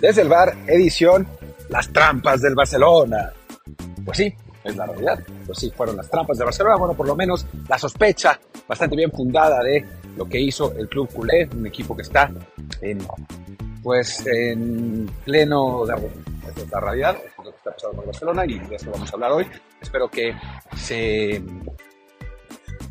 Desde 0.00 0.22
el 0.22 0.28
bar, 0.28 0.56
edición 0.66 1.26
Las 1.68 1.92
trampas 1.92 2.40
del 2.40 2.54
Barcelona. 2.54 3.32
Pues 4.04 4.18
sí, 4.18 4.34
es 4.64 4.76
la 4.76 4.86
realidad. 4.86 5.20
Pues 5.46 5.58
sí, 5.58 5.70
fueron 5.76 5.96
las 5.96 6.08
trampas 6.08 6.38
del 6.38 6.46
Barcelona. 6.46 6.76
Bueno, 6.76 6.94
por 6.94 7.06
lo 7.06 7.14
menos 7.14 7.46
la 7.68 7.78
sospecha 7.78 8.40
bastante 8.66 8.96
bien 8.96 9.12
fundada 9.12 9.62
de 9.62 9.84
lo 10.16 10.28
que 10.28 10.40
hizo 10.40 10.72
el 10.76 10.88
club 10.88 11.08
culé, 11.12 11.48
un 11.54 11.66
equipo 11.66 11.94
que 11.94 12.02
está 12.02 12.30
en, 12.80 12.98
pues, 13.82 14.26
en 14.26 15.08
pleno 15.24 15.84
de 15.86 15.94
es 16.56 16.70
la 16.70 16.80
realidad, 16.80 17.16
es 17.16 17.44
lo 17.44 17.50
que 17.50 17.56
está 17.56 17.70
pasando 17.70 17.96
con 17.96 18.06
Barcelona 18.06 18.44
y 18.46 18.58
de 18.58 18.76
eso 18.76 18.90
vamos 18.90 19.10
a 19.10 19.14
hablar 19.14 19.32
hoy. 19.32 19.46
Espero 19.80 20.08
que 20.08 20.34
se 20.76 21.42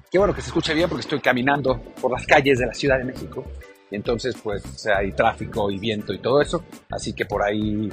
que 0.09 0.17
bueno 0.17 0.33
que 0.33 0.41
se 0.41 0.47
escuche 0.47 0.73
bien 0.73 0.89
porque 0.89 1.01
estoy 1.01 1.19
caminando 1.19 1.79
por 2.01 2.11
las 2.11 2.25
calles 2.25 2.57
de 2.59 2.65
la 2.65 2.73
Ciudad 2.73 2.97
de 2.97 3.03
México 3.03 3.43
y 3.91 3.95
entonces 3.95 4.35
pues 4.41 4.85
hay 4.87 5.11
tráfico 5.11 5.69
y 5.71 5.79
viento 5.79 6.13
y 6.13 6.19
todo 6.19 6.41
eso, 6.41 6.63
así 6.89 7.13
que 7.13 7.25
por 7.25 7.43
ahí 7.43 7.89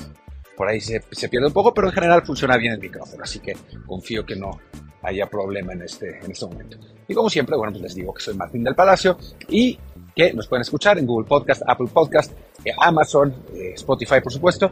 por 0.56 0.68
ahí 0.68 0.80
se, 0.80 1.02
se, 1.10 1.28
pierde 1.28 1.48
un 1.48 1.52
poco, 1.52 1.74
pero 1.74 1.88
en 1.88 1.92
general 1.92 2.22
funciona 2.24 2.56
bien 2.56 2.72
el 2.72 2.80
micrófono, 2.80 3.22
así 3.22 3.40
que 3.40 3.54
confío 3.84 4.24
que 4.24 4.36
no 4.36 4.58
haya 5.02 5.26
problema 5.26 5.72
en 5.72 5.82
este, 5.82 6.18
en 6.18 6.30
este 6.30 6.46
momento. 6.46 6.78
Y 7.06 7.14
como 7.14 7.30
siempre, 7.30 7.56
bueno, 7.56 7.72
pues 7.72 7.82
les 7.82 7.94
digo 7.94 8.12
que 8.12 8.22
soy 8.22 8.34
Martín 8.34 8.64
del 8.64 8.74
Palacio 8.74 9.18
y 9.48 9.78
que 10.14 10.32
nos 10.32 10.48
pueden 10.48 10.62
escuchar 10.62 10.98
en 10.98 11.06
Google 11.06 11.28
Podcast, 11.28 11.62
Apple 11.66 11.88
Podcast, 11.92 12.32
eh, 12.64 12.72
Amazon, 12.80 13.34
eh, 13.54 13.72
Spotify, 13.74 14.20
por 14.22 14.32
supuesto, 14.32 14.70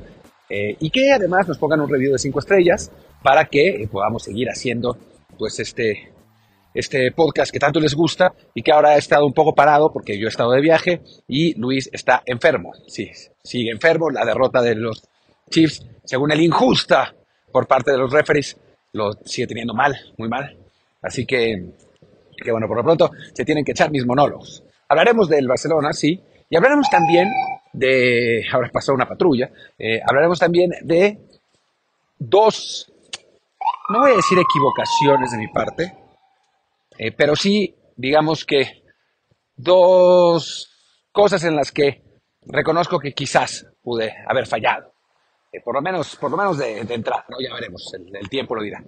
eh, 0.48 0.77
y 0.80 0.91
que 0.91 1.12
además 1.12 1.47
nos 1.47 1.59
pongan 1.59 1.80
un 1.80 1.88
review 1.88 2.12
de 2.12 2.19
5 2.19 2.38
estrellas 2.38 2.91
para 3.22 3.44
que 3.44 3.88
podamos 3.91 4.25
seguir 4.25 4.48
haciendo 4.48 4.97
pues 5.38 5.59
este, 5.61 6.12
este 6.75 7.11
podcast 7.12 7.53
que 7.53 7.58
tanto 7.58 7.80
les 7.80 7.94
gusta 7.94 8.34
y 8.53 8.62
que 8.62 8.72
ahora 8.72 8.91
ha 8.91 8.97
estado 8.97 9.25
un 9.25 9.33
poco 9.33 9.55
parado 9.55 9.92
porque 9.92 10.19
yo 10.19 10.27
he 10.27 10.28
estado 10.28 10.50
de 10.50 10.61
viaje 10.61 11.00
y 11.28 11.55
Luis 11.58 11.89
está 11.92 12.22
enfermo. 12.27 12.72
Sí, 12.86 13.11
sigue 13.42 13.70
enfermo. 13.70 14.11
La 14.11 14.25
derrota 14.25 14.61
de 14.61 14.75
los 14.75 15.03
Chiefs, 15.50 15.86
según 16.05 16.33
el 16.33 16.41
injusta 16.41 17.14
por 17.53 17.66
parte 17.66 17.92
de 17.92 17.98
los 17.98 18.12
referees, 18.12 18.56
lo 18.92 19.12
sigue 19.25 19.47
teniendo 19.47 19.75
mal, 19.75 19.94
muy 20.19 20.28
mal. 20.28 20.56
Así 21.03 21.25
que, 21.25 21.70
que 22.36 22.50
bueno, 22.50 22.66
por 22.66 22.77
lo 22.78 22.83
pronto 22.83 23.11
se 23.33 23.44
tienen 23.44 23.64
que 23.64 23.72
echar 23.72 23.91
mis 23.91 24.05
monólogos. 24.05 24.64
Hablaremos 24.88 25.28
del 25.28 25.47
Barcelona, 25.47 25.92
sí, 25.92 26.20
y 26.48 26.56
hablaremos 26.56 26.88
también 26.91 27.31
de, 27.72 28.44
ahora 28.53 28.70
pasó 28.72 28.94
una 28.94 29.06
patrulla, 29.06 29.50
eh, 29.78 30.00
hablaremos 30.06 30.38
también 30.38 30.70
de 30.83 31.19
dos, 32.19 32.92
no 33.91 34.00
voy 34.00 34.12
a 34.12 34.16
decir 34.16 34.38
equivocaciones 34.38 35.31
de 35.33 35.38
mi 35.38 35.48
parte, 35.48 35.92
eh, 36.98 37.12
pero 37.12 37.37
sí, 37.37 37.75
digamos 37.97 38.45
que 38.45 38.83
dos 39.56 40.70
cosas 41.12 41.45
en 41.45 41.56
las 41.56 41.70
que 41.70 42.03
reconozco 42.47 42.98
que 42.98 43.12
quizás 43.12 43.67
pude 43.83 44.12
haber 44.27 44.47
fallado. 44.47 44.92
Eh, 45.53 45.61
por 45.61 45.75
lo 45.75 45.83
menos, 45.83 46.17
por 46.17 46.31
lo 46.31 46.37
menos 46.37 46.59
de, 46.59 46.81
entrada, 46.81 47.25
¿no? 47.28 47.37
ya 47.41 47.55
veremos, 47.55 47.92
el, 47.95 48.28
tiempo 48.28 48.55
lo 48.55 48.62
dirá. 48.62 48.83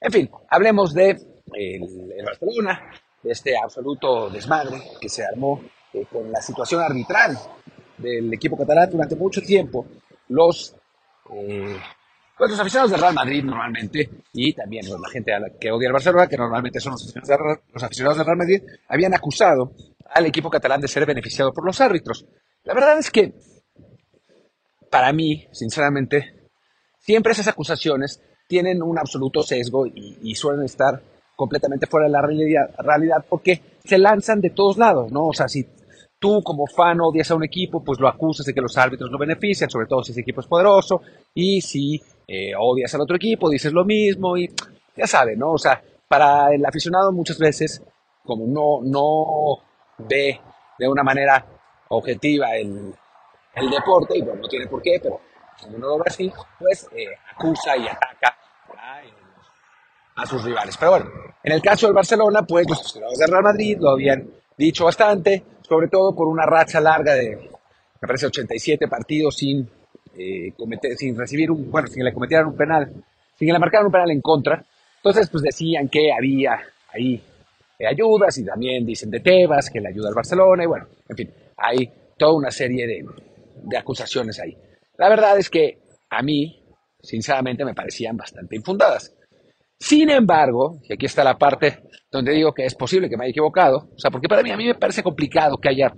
En 0.00 0.12
fin, 0.12 0.30
hablemos 0.48 0.92
de 0.92 1.10
el, 1.52 2.12
el 2.16 2.24
Barcelona, 2.24 2.90
de 3.22 3.32
este 3.32 3.56
absoluto 3.56 4.30
desmadre 4.30 4.80
que 5.00 5.08
se 5.08 5.24
armó 5.24 5.62
eh, 5.92 6.06
con 6.10 6.30
la 6.30 6.40
situación 6.40 6.80
arbitral 6.80 7.36
del 7.98 8.32
equipo 8.32 8.56
catalán 8.56 8.90
durante 8.90 9.16
mucho 9.16 9.42
tiempo. 9.42 9.86
Los, 10.28 10.74
pues 12.40 12.52
los 12.52 12.60
aficionados 12.60 12.90
del 12.90 13.02
Real 13.02 13.12
Madrid 13.12 13.44
normalmente, 13.44 14.08
y 14.32 14.54
también 14.54 14.86
pues, 14.88 14.98
la 14.98 15.10
gente 15.10 15.32
que 15.60 15.70
odia 15.70 15.88
al 15.88 15.92
Barcelona, 15.92 16.26
que 16.26 16.38
normalmente 16.38 16.80
son 16.80 16.92
los 16.92 17.02
aficionados, 17.02 17.58
los 17.70 17.82
aficionados 17.82 18.16
del 18.16 18.24
Real 18.24 18.38
Madrid, 18.38 18.62
habían 18.88 19.12
acusado 19.12 19.72
al 20.06 20.24
equipo 20.24 20.48
catalán 20.48 20.80
de 20.80 20.88
ser 20.88 21.04
beneficiado 21.04 21.52
por 21.52 21.66
los 21.66 21.78
árbitros. 21.82 22.24
La 22.64 22.72
verdad 22.72 22.98
es 22.98 23.10
que, 23.10 23.34
para 24.90 25.12
mí, 25.12 25.48
sinceramente, 25.52 26.48
siempre 26.98 27.32
esas 27.32 27.48
acusaciones 27.48 28.22
tienen 28.48 28.82
un 28.82 28.98
absoluto 28.98 29.42
sesgo 29.42 29.84
y, 29.86 30.34
suelen 30.34 30.64
estar 30.64 31.02
completamente 31.36 31.86
fuera 31.88 32.06
de 32.06 32.12
la 32.12 32.22
realidad, 32.22 32.70
realidad, 32.78 33.22
porque 33.28 33.60
se 33.84 33.98
lanzan 33.98 34.40
de 34.40 34.48
todos 34.48 34.78
lados, 34.78 35.12
¿no? 35.12 35.26
O 35.26 35.34
sea, 35.34 35.46
si 35.46 35.66
tú 36.18 36.40
como 36.42 36.66
fan 36.66 37.02
odias 37.02 37.30
a 37.30 37.34
un 37.34 37.44
equipo, 37.44 37.84
pues 37.84 38.00
lo 38.00 38.08
acusas 38.08 38.46
de 38.46 38.54
que 38.54 38.62
los 38.62 38.78
árbitros 38.78 39.10
no 39.10 39.18
benefician, 39.18 39.68
sobre 39.68 39.86
todo 39.86 40.02
si 40.02 40.12
ese 40.12 40.22
equipo 40.22 40.40
es 40.40 40.46
poderoso, 40.46 41.02
y 41.34 41.60
si 41.60 42.00
eh, 42.32 42.52
odias 42.56 42.94
al 42.94 43.00
otro 43.00 43.16
equipo, 43.16 43.50
dices 43.50 43.72
lo 43.72 43.84
mismo, 43.84 44.36
y 44.36 44.48
ya 44.96 45.06
sabes, 45.08 45.36
¿no? 45.36 45.50
O 45.50 45.58
sea, 45.58 45.82
para 46.06 46.54
el 46.54 46.64
aficionado 46.64 47.10
muchas 47.10 47.36
veces, 47.38 47.82
como 48.24 48.46
no, 48.46 48.88
no 48.88 49.64
ve 49.98 50.40
de 50.78 50.88
una 50.88 51.02
manera 51.02 51.44
objetiva 51.88 52.54
el, 52.54 52.94
el 53.56 53.70
deporte, 53.70 54.16
y 54.16 54.22
bueno, 54.22 54.42
no 54.42 54.48
tiene 54.48 54.68
por 54.68 54.80
qué, 54.80 55.00
pero 55.02 55.20
cuando 55.58 55.78
uno 55.78 55.88
lo 55.88 55.98
ve 55.98 56.04
así, 56.06 56.32
pues 56.56 56.88
eh, 56.96 57.08
acusa 57.34 57.76
y 57.76 57.88
ataca 57.88 58.36
a 60.14 60.26
sus 60.26 60.44
rivales. 60.44 60.76
Pero 60.76 60.92
bueno, 60.92 61.10
en 61.42 61.52
el 61.52 61.60
caso 61.60 61.86
del 61.86 61.94
Barcelona, 61.96 62.42
pues 62.42 62.64
los 62.68 62.78
aficionados 62.78 63.18
del 63.18 63.28
Real 63.28 63.42
Madrid 63.42 63.76
lo 63.80 63.90
habían 63.90 64.30
dicho 64.56 64.84
bastante, 64.84 65.42
sobre 65.62 65.88
todo 65.88 66.14
por 66.14 66.28
una 66.28 66.46
racha 66.46 66.80
larga 66.80 67.14
de, 67.14 67.50
me 68.00 68.06
parece, 68.06 68.26
87 68.26 68.86
partidos 68.86 69.36
sin, 69.36 69.68
eh, 70.16 70.52
sin 70.96 71.16
recibir 71.16 71.50
un, 71.50 71.70
bueno, 71.70 71.88
sin 71.88 71.98
que 71.98 72.04
le 72.04 72.12
cometieran 72.12 72.46
un 72.46 72.56
penal, 72.56 72.92
sin 73.36 73.48
que 73.48 73.52
le 73.52 73.58
marcaran 73.58 73.86
un 73.86 73.92
penal 73.92 74.10
en 74.10 74.20
contra. 74.20 74.64
Entonces, 74.96 75.28
pues 75.30 75.42
decían 75.42 75.88
que 75.88 76.12
había 76.12 76.60
ahí 76.92 77.20
eh, 77.78 77.86
ayudas 77.86 78.36
y 78.38 78.44
también 78.44 78.84
dicen 78.84 79.10
de 79.10 79.20
Tebas, 79.20 79.70
que 79.70 79.80
le 79.80 79.88
ayuda 79.88 80.08
al 80.08 80.14
Barcelona 80.14 80.64
y 80.64 80.66
bueno, 80.66 80.86
en 81.08 81.16
fin, 81.16 81.30
hay 81.56 81.90
toda 82.18 82.34
una 82.34 82.50
serie 82.50 82.86
de, 82.86 83.04
de 83.62 83.76
acusaciones 83.76 84.38
ahí. 84.40 84.56
La 84.98 85.08
verdad 85.08 85.38
es 85.38 85.48
que 85.48 85.78
a 86.10 86.22
mí, 86.22 86.62
sinceramente, 87.00 87.64
me 87.64 87.74
parecían 87.74 88.16
bastante 88.16 88.56
infundadas. 88.56 89.14
Sin 89.78 90.10
embargo, 90.10 90.78
y 90.82 90.92
aquí 90.92 91.06
está 91.06 91.24
la 91.24 91.38
parte 91.38 91.78
donde 92.10 92.32
digo 92.32 92.52
que 92.52 92.66
es 92.66 92.74
posible 92.74 93.08
que 93.08 93.16
me 93.16 93.24
haya 93.24 93.30
equivocado, 93.30 93.88
o 93.94 93.98
sea, 93.98 94.10
porque 94.10 94.28
para 94.28 94.42
mí 94.42 94.50
a 94.50 94.56
mí 94.56 94.66
me 94.66 94.74
parece 94.74 95.02
complicado 95.02 95.56
que 95.56 95.70
haya, 95.70 95.92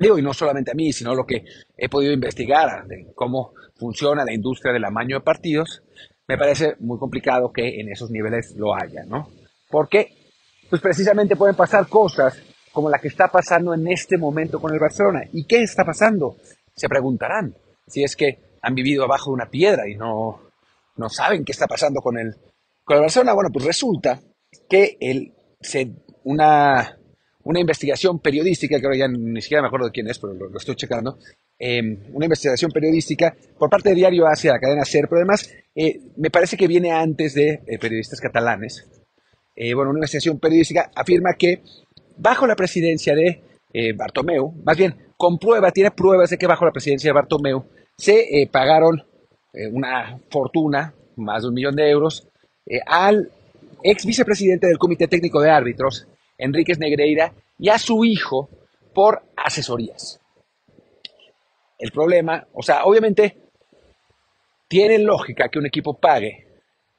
y 0.00 0.22
no 0.22 0.32
solamente 0.32 0.70
a 0.70 0.74
mí, 0.74 0.92
sino 0.92 1.14
lo 1.14 1.24
que 1.24 1.44
he 1.76 1.88
podido 1.88 2.12
investigar 2.12 2.86
de 2.86 3.12
cómo 3.14 3.52
funciona 3.76 4.24
la 4.24 4.32
industria 4.32 4.72
del 4.72 4.84
amaño 4.84 5.16
de 5.16 5.24
partidos, 5.24 5.82
me 6.26 6.38
parece 6.38 6.76
muy 6.80 6.98
complicado 6.98 7.52
que 7.52 7.80
en 7.80 7.90
esos 7.90 8.10
niveles 8.10 8.54
lo 8.56 8.74
haya, 8.74 9.04
¿no? 9.04 9.28
Porque, 9.68 10.12
pues 10.68 10.80
precisamente 10.80 11.36
pueden 11.36 11.56
pasar 11.56 11.86
cosas 11.88 12.40
como 12.72 12.88
la 12.88 12.98
que 12.98 13.08
está 13.08 13.28
pasando 13.28 13.74
en 13.74 13.86
este 13.88 14.16
momento 14.16 14.60
con 14.60 14.72
el 14.72 14.78
Barcelona. 14.78 15.24
¿Y 15.32 15.44
qué 15.44 15.62
está 15.62 15.84
pasando? 15.84 16.36
Se 16.74 16.88
preguntarán 16.88 17.54
si 17.86 18.04
es 18.04 18.16
que 18.16 18.38
han 18.62 18.74
vivido 18.74 19.04
abajo 19.04 19.30
de 19.30 19.34
una 19.34 19.50
piedra 19.50 19.88
y 19.88 19.96
no, 19.96 20.40
no 20.96 21.08
saben 21.08 21.44
qué 21.44 21.52
está 21.52 21.66
pasando 21.66 22.00
con 22.00 22.18
el 22.18 22.36
con 22.84 22.96
el 22.96 23.02
Barcelona, 23.02 23.34
bueno, 23.34 23.50
pues 23.52 23.64
resulta 23.64 24.20
que 24.68 24.96
el, 25.00 25.32
se, 25.60 25.92
una, 26.24 26.98
una 27.50 27.60
investigación 27.60 28.20
periodística, 28.20 28.78
que 28.78 28.86
ahora 28.86 28.96
ya 28.96 29.08
ni 29.08 29.42
siquiera 29.42 29.60
me 29.60 29.66
acuerdo 29.66 29.86
de 29.86 29.92
quién 29.92 30.08
es, 30.08 30.20
pero 30.20 30.34
lo, 30.34 30.56
estoy 30.56 30.76
checando, 30.76 31.18
em, 31.58 31.98
una 32.12 32.26
investigación 32.26 32.70
periodística 32.70 33.34
por 33.58 33.68
parte 33.68 33.88
de 33.88 33.96
Diario 33.96 34.26
Asia, 34.28 34.52
la 34.52 34.60
cadena 34.60 34.84
SER, 34.84 35.08
pero 35.08 35.18
además 35.18 35.52
eh, 35.74 36.00
me 36.16 36.30
parece 36.30 36.56
que 36.56 36.68
viene 36.68 36.92
antes 36.92 37.34
de 37.34 37.60
eh, 37.66 37.78
periodistas 37.80 38.20
catalanes. 38.20 38.88
Eh, 39.56 39.74
bueno, 39.74 39.90
una 39.90 39.98
investigación 39.98 40.38
periodística 40.38 40.92
afirma 40.94 41.34
que 41.36 41.62
bajo 42.16 42.46
la 42.46 42.54
presidencia 42.54 43.14
de 43.14 43.42
Bartomeu, 43.96 44.52
más 44.64 44.76
bien 44.76 44.94
comprueba, 45.16 45.70
tiene 45.70 45.90
pruebas 45.90 46.30
de 46.30 46.38
que 46.38 46.46
bajo 46.46 46.64
la 46.64 46.72
presidencia 46.72 47.08
de 47.08 47.14
Bartomeu 47.14 47.64
se 47.96 48.48
pagaron 48.50 49.02
una 49.72 50.18
fortuna, 50.28 50.92
más 51.16 51.42
de 51.42 51.48
un 51.48 51.54
millón 51.54 51.76
de 51.76 51.88
euros, 51.88 52.26
al 52.86 53.30
ex 53.84 54.04
vicepresidente 54.04 54.66
del 54.66 54.78
Comité 54.78 55.06
Técnico 55.06 55.40
de 55.40 55.50
Árbitros, 55.50 56.08
Enríquez 56.40 56.78
Negreira, 56.78 57.32
y 57.58 57.68
a 57.68 57.78
su 57.78 58.04
hijo 58.04 58.48
por 58.94 59.22
asesorías. 59.36 60.20
El 61.78 61.92
problema, 61.92 62.46
o 62.52 62.62
sea, 62.62 62.84
obviamente 62.84 63.36
tiene 64.68 64.98
lógica 64.98 65.48
que 65.48 65.58
un 65.58 65.66
equipo 65.66 65.98
pague, 65.98 66.46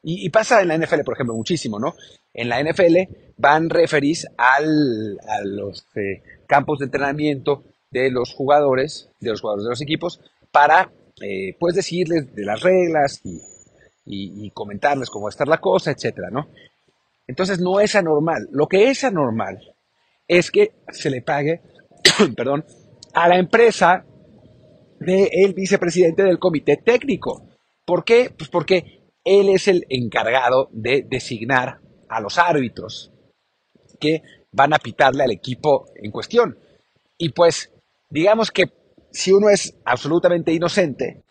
y, 0.04 0.28
pasa 0.30 0.62
en 0.62 0.70
la 0.70 0.78
NFL, 0.78 1.04
por 1.04 1.14
ejemplo, 1.14 1.36
muchísimo, 1.36 1.78
¿no? 1.78 1.94
En 2.34 2.50
la 2.50 2.60
NFL 2.60 3.08
van 3.38 3.70
referís 3.70 4.26
al, 4.36 5.20
a 5.28 5.44
los 5.44 5.86
eh, 5.96 6.24
campos 6.48 6.80
de 6.80 6.86
entrenamiento 6.86 7.64
de 7.92 8.10
los 8.10 8.34
jugadores, 8.34 9.12
de 9.20 9.30
los 9.30 9.42
jugadores 9.42 9.66
de 9.66 9.70
los 9.70 9.82
equipos, 9.82 10.22
para, 10.52 10.92
eh, 11.22 11.56
pues, 11.60 11.76
decirles 11.76 12.34
de 12.34 12.46
las 12.46 12.62
reglas 12.62 13.22
y 13.24 13.42
y, 14.06 14.50
comentarles 14.52 15.10
cómo 15.10 15.26
va 15.26 15.30
a 15.30 15.32
estar 15.32 15.48
la 15.48 15.60
cosa, 15.60 15.92
etcétera, 15.92 16.30
¿no? 16.32 16.48
Entonces 17.32 17.62
no 17.62 17.80
es 17.80 17.96
anormal. 17.96 18.50
Lo 18.52 18.68
que 18.68 18.90
es 18.90 19.06
anormal 19.06 19.74
es 20.28 20.52
que 20.52 20.74
se 20.90 21.10
le 21.10 21.22
pague, 21.22 21.62
perdón, 22.36 22.66
a 23.14 23.30
la 23.30 23.38
empresa 23.38 24.06
del 25.00 25.54
vicepresidente 25.54 26.24
del 26.24 26.40
comité 26.40 26.76
técnico. 26.76 27.48
¿Por 27.86 28.04
qué? 28.04 28.34
Pues 28.38 28.50
porque 28.50 29.00
él 29.24 29.48
es 29.48 29.70
el 29.70 29.86
encargado 29.88 30.68
de 30.74 31.06
designar 31.10 31.80
a 32.10 32.20
los 32.20 32.38
árbitros 32.38 33.14
que 33.98 34.24
van 34.52 34.74
a 34.74 34.80
pitarle 34.80 35.24
al 35.24 35.32
equipo 35.32 35.86
en 35.96 36.12
cuestión. 36.12 36.60
Y 37.18 37.30
pues, 37.30 37.72
digamos 38.10 38.52
que 38.52 38.74
si 39.10 39.32
uno 39.32 39.48
es 39.48 39.74
absolutamente 39.86 40.52
inocente, 40.52 41.24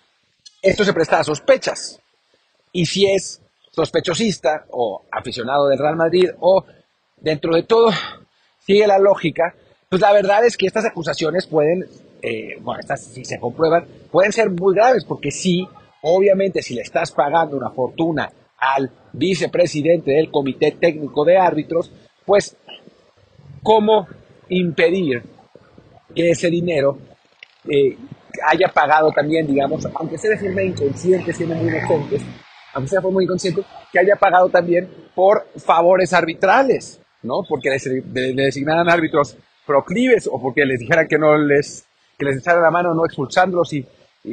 esto 0.62 0.82
se 0.82 0.94
presta 0.94 1.20
a 1.20 1.25
sospechas. 1.25 2.00
Y 2.73 2.87
si 2.87 3.05
es 3.05 3.43
sospechosista 3.71 4.67
o 4.71 5.05
aficionado 5.11 5.69
del 5.69 5.79
Real 5.79 5.97
Madrid 5.97 6.31
o 6.41 6.65
dentro 7.17 7.55
de 7.55 7.63
todo 7.63 7.91
sigue 8.59 8.87
la 8.87 8.99
lógica, 8.99 9.55
pues 9.89 10.03
la 10.03 10.13
verdad 10.13 10.45
es 10.45 10.57
que 10.57 10.67
estas 10.67 10.85
acusaciones 10.85 11.47
pueden, 11.47 11.87
eh, 12.23 12.57
bueno, 12.61 12.81
estas 12.81 13.05
si 13.05 13.25
se 13.25 13.39
comprueban, 13.39 13.87
pueden 14.11 14.33
ser 14.33 14.51
muy 14.51 14.75
graves 14.75 15.05
porque 15.05 15.31
sí, 15.31 15.67
obviamente 16.03 16.63
si 16.63 16.75
le 16.75 16.83
estás 16.83 17.13
pagando 17.13 17.57
una 17.57 17.71
fortuna 17.71 18.31
al 18.59 18.91
vicepresidente 19.13 20.13
del 20.13 20.31
Comité 20.31 20.73
Técnico 20.73 21.25
de 21.25 21.39
Árbitros, 21.39 21.91
pues 22.27 22.57
cómo 23.63 24.07
impedir 24.49 25.23
que 26.15 26.31
ese 26.31 26.51
dinero 26.51 26.99
eh, 27.69 27.97
haya 28.47 28.69
pagado 28.69 29.11
también, 29.13 29.47
digamos, 29.47 29.87
aunque 29.95 30.19
sea 30.19 30.31
de 30.31 30.39
forma 30.39 30.63
inconsciente, 30.63 31.33
siendo 31.33 31.55
muy 31.57 31.69
inocentes, 31.69 32.23
aunque 32.73 32.89
sea 32.89 33.01
de 33.01 33.03
forma 33.03 33.23
inconsciente, 33.23 33.63
que 33.93 33.99
haya 33.99 34.17
pagado 34.17 34.49
también 34.49 34.89
por 35.15 35.47
favores 35.57 36.13
arbitrales, 36.13 37.01
¿no? 37.23 37.43
Porque 37.49 37.71
le, 37.71 38.35
designaran 38.35 38.89
árbitros 38.89 39.37
proclives 39.67 40.29
o 40.31 40.41
porque 40.41 40.65
les 40.65 40.81
dijeran 40.81 41.07
que 41.09 41.19
no 41.19 41.37
les, 41.37 41.85
que 42.19 42.27
les 42.27 42.39
echaran 42.39 42.63
la 42.63 42.71
mano 42.71 42.95
no 42.95 43.05
expulsándolos 43.05 43.73
y, 43.73 43.87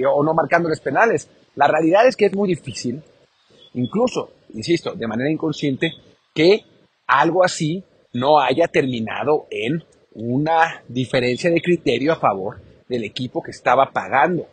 o 0.06 0.24
no 0.24 0.34
marcándoles 0.34 0.80
penales. 0.80 1.30
La 1.56 1.68
realidad 1.68 2.08
es 2.08 2.16
que 2.16 2.26
es 2.26 2.36
muy 2.36 2.50
difícil, 2.50 3.02
incluso, 3.74 4.32
insisto, 4.54 4.94
de 4.94 5.08
manera 5.08 5.32
inconsciente, 5.32 5.94
que 6.34 6.66
algo 7.08 7.44
así 7.44 7.84
no 8.14 8.40
haya 8.40 8.68
terminado 8.68 9.48
en 9.50 9.84
una 10.14 10.84
diferencia 10.88 11.50
de 11.50 11.62
criterio 11.62 12.14
a 12.14 12.18
favor 12.18 12.60
del 12.88 13.04
equipo 13.04 13.42
que 13.42 13.52
estaba 13.52 13.92
pagando 13.92 14.48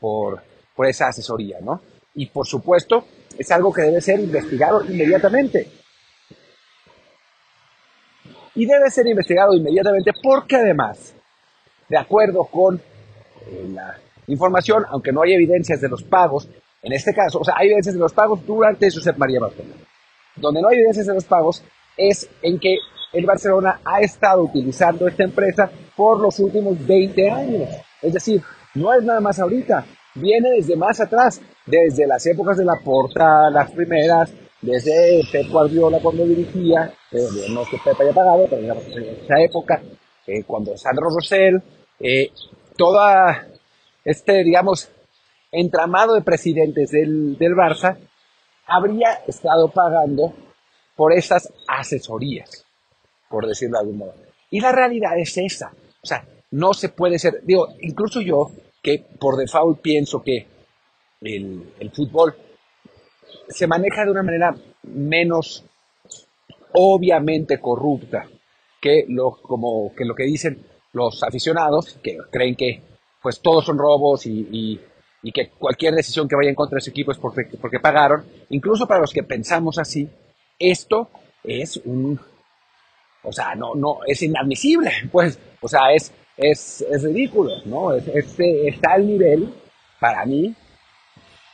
por, 0.00 0.42
por 0.74 0.86
esa 0.86 1.08
asesoría, 1.08 1.58
¿no? 1.60 1.80
Y 2.14 2.26
por 2.26 2.46
supuesto, 2.46 3.04
es 3.38 3.50
algo 3.50 3.72
que 3.72 3.82
debe 3.82 4.00
ser 4.00 4.20
investigado 4.20 4.84
inmediatamente. 4.84 5.68
Y 8.54 8.66
debe 8.66 8.90
ser 8.90 9.06
investigado 9.06 9.54
inmediatamente 9.54 10.12
porque 10.22 10.56
además, 10.56 11.14
de 11.88 11.98
acuerdo 11.98 12.44
con 12.44 12.76
eh, 12.76 13.68
la 13.72 13.98
información, 14.28 14.84
aunque 14.88 15.12
no 15.12 15.22
hay 15.22 15.34
evidencias 15.34 15.80
de 15.80 15.88
los 15.88 16.02
pagos, 16.04 16.48
en 16.82 16.92
este 16.92 17.12
caso, 17.12 17.40
o 17.40 17.44
sea, 17.44 17.54
hay 17.56 17.66
evidencias 17.66 17.94
de 17.94 18.00
los 18.00 18.12
pagos 18.12 18.44
durante 18.46 18.90
Josep 18.90 19.16
María 19.16 19.40
Barcelona. 19.40 19.74
Donde 20.36 20.60
no 20.60 20.68
hay 20.68 20.76
evidencias 20.76 21.06
de 21.06 21.14
los 21.14 21.24
pagos 21.24 21.62
es 21.96 22.28
en 22.42 22.58
que 22.58 22.76
el 23.12 23.26
Barcelona 23.26 23.80
ha 23.84 24.00
estado 24.00 24.42
utilizando 24.42 25.06
esta 25.08 25.24
empresa 25.24 25.70
por 25.96 26.20
los 26.20 26.38
últimos 26.40 26.84
20 26.86 27.30
años. 27.30 27.68
Es 28.02 28.12
decir, 28.12 28.42
no 28.74 28.92
es 28.92 29.02
nada 29.04 29.20
más 29.20 29.38
ahorita, 29.38 29.84
viene 30.14 30.50
desde 30.50 30.76
más 30.76 31.00
atrás, 31.00 31.40
desde 31.66 32.06
las 32.06 32.24
épocas 32.26 32.56
de 32.56 32.64
la 32.64 32.76
Porta, 32.82 33.50
las 33.50 33.70
primeras, 33.70 34.32
desde 34.60 35.22
Pep 35.30 35.50
Guardiola 35.50 35.98
cuando 36.00 36.24
dirigía, 36.24 36.92
no 37.50 37.62
es 37.62 37.68
que 37.68 37.78
Pep 37.84 38.00
haya 38.00 38.12
pagado, 38.12 38.46
pero 38.48 38.62
en 38.62 39.04
esa 39.24 39.40
época, 39.40 39.82
eh, 40.26 40.42
cuando 40.44 40.76
Sandro 40.76 41.08
Rosell, 41.10 41.62
eh, 42.00 42.30
toda 42.76 43.46
este, 44.04 44.42
digamos, 44.44 44.90
entramado 45.52 46.14
de 46.14 46.22
presidentes 46.22 46.90
del, 46.90 47.36
del 47.38 47.52
Barça 47.54 47.96
habría 48.66 49.12
estado 49.26 49.68
pagando 49.68 50.32
por 50.96 51.12
esas 51.12 51.52
asesorías 51.68 52.64
por 53.34 53.48
decirlo 53.48 53.78
de 53.78 53.80
algún 53.80 53.98
modo. 53.98 54.14
Y 54.50 54.60
la 54.60 54.70
realidad 54.70 55.18
es 55.18 55.36
esa. 55.36 55.72
O 56.00 56.06
sea, 56.06 56.24
no 56.52 56.72
se 56.72 56.88
puede 56.90 57.18
ser, 57.18 57.40
digo, 57.42 57.66
incluso 57.80 58.20
yo, 58.20 58.52
que 58.84 59.02
por 59.18 59.36
default 59.36 59.80
pienso 59.80 60.22
que 60.22 60.46
el, 61.22 61.72
el 61.80 61.90
fútbol 61.90 62.36
se 63.48 63.66
maneja 63.66 64.04
de 64.04 64.10
una 64.10 64.22
manera 64.22 64.54
menos 64.82 65.64
obviamente 66.74 67.58
corrupta 67.58 68.28
que 68.80 69.06
lo, 69.08 69.30
como, 69.40 69.94
que 69.96 70.04
lo 70.04 70.14
que 70.14 70.24
dicen 70.24 70.66
los 70.92 71.22
aficionados, 71.22 71.98
que 72.02 72.18
creen 72.30 72.54
que 72.54 72.82
pues 73.22 73.40
todos 73.40 73.64
son 73.64 73.78
robos 73.78 74.26
y, 74.26 74.78
y, 75.22 75.32
que 75.32 75.48
cualquier 75.48 75.94
decisión 75.94 76.28
que 76.28 76.36
vaya 76.36 76.50
en 76.50 76.54
contra 76.54 76.76
de 76.76 76.82
su 76.82 76.90
equipo 76.90 77.10
es 77.10 77.16
porque, 77.16 77.44
porque 77.58 77.80
pagaron. 77.80 78.26
Incluso 78.50 78.86
para 78.86 79.00
los 79.00 79.10
que 79.10 79.22
pensamos 79.22 79.78
así, 79.78 80.06
esto 80.58 81.08
es 81.42 81.78
un 81.86 82.20
o 83.24 83.32
sea, 83.32 83.54
no, 83.54 83.74
no, 83.74 84.00
es 84.06 84.22
inadmisible, 84.22 84.90
pues, 85.12 85.38
o 85.60 85.68
sea, 85.68 85.92
es, 85.92 86.12
es, 86.36 86.84
es 86.90 87.02
ridículo, 87.02 87.50
¿no? 87.66 87.92
Es, 87.92 88.08
está 88.38 88.94
al 88.94 89.06
nivel, 89.06 89.48
para 90.00 90.24
mí, 90.24 90.54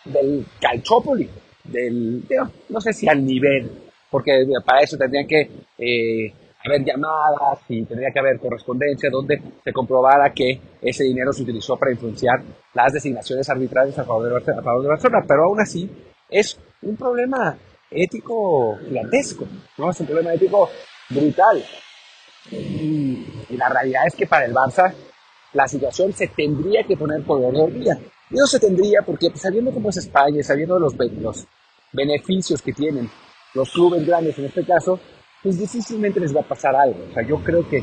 del 0.04 0.46
calchópoli, 0.60 1.28
del, 1.64 2.24
no 2.68 2.80
sé 2.80 2.92
si 2.92 3.08
al 3.08 3.24
nivel, 3.24 3.70
porque 4.10 4.46
para 4.64 4.80
eso 4.80 4.96
tendrían 4.96 5.26
que 5.26 5.50
eh, 5.78 6.32
haber 6.64 6.84
llamadas 6.84 7.60
y 7.68 7.84
tendría 7.84 8.10
que 8.10 8.18
haber 8.18 8.38
correspondencia 8.38 9.10
donde 9.10 9.40
se 9.62 9.72
comprobara 9.72 10.32
que 10.32 10.60
ese 10.80 11.04
dinero 11.04 11.32
se 11.32 11.42
utilizó 11.42 11.76
para 11.76 11.92
influenciar 11.92 12.42
las 12.74 12.92
designaciones 12.92 13.48
arbitrales 13.48 13.98
a 13.98 14.04
favor 14.04 14.44
de, 14.44 14.52
a 14.52 14.62
favor 14.62 14.82
de 14.82 14.88
Barcelona, 14.88 15.24
pero 15.26 15.44
aún 15.44 15.60
así 15.60 15.88
es 16.28 16.58
un 16.82 16.96
problema 16.96 17.56
ético 17.90 18.78
gigantesco, 18.78 19.46
¿no? 19.78 19.90
Es 19.90 20.00
un 20.00 20.06
problema 20.06 20.34
ético 20.34 20.70
brutal. 21.08 21.62
Y, 22.50 23.26
la 23.50 23.68
realidad 23.68 24.02
es 24.06 24.14
que 24.14 24.26
para 24.26 24.46
el 24.46 24.54
Barça 24.54 24.92
la 25.52 25.66
situación 25.66 26.12
se 26.12 26.28
tendría 26.28 26.84
que 26.84 26.96
poner 26.96 27.22
por 27.24 27.42
orden 27.42 27.80
día. 27.80 27.98
Y 28.30 28.34
no 28.34 28.46
se 28.46 28.60
tendría 28.60 29.02
porque 29.02 29.28
pues, 29.30 29.42
sabiendo 29.42 29.72
cómo 29.72 29.90
es 29.90 29.96
España, 29.96 30.42
sabiendo 30.42 30.78
los, 30.78 30.94
los 31.20 31.46
beneficios 31.92 32.62
que 32.62 32.72
tienen 32.72 33.10
los 33.54 33.70
clubes 33.72 34.06
grandes 34.06 34.38
en 34.38 34.44
este 34.46 34.64
caso, 34.64 35.00
pues 35.42 35.58
difícilmente 35.58 36.20
les 36.20 36.34
va 36.34 36.40
a 36.40 36.48
pasar 36.48 36.74
algo. 36.76 37.04
O 37.10 37.12
sea, 37.12 37.26
yo 37.26 37.42
creo 37.42 37.68
que, 37.68 37.82